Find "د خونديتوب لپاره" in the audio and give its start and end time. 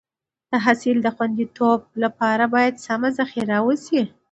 1.03-2.43